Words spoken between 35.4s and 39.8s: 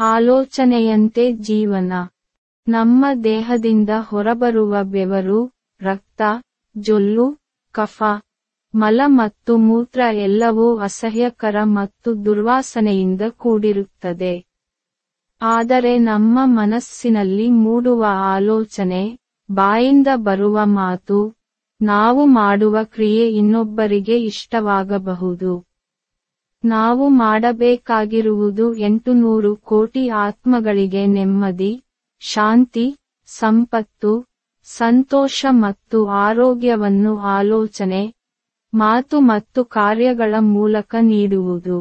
ಮತ್ತು ಆರೋಗ್ಯವನ್ನು ಆಲೋಚನೆ, ಮಾತು ಮತ್ತು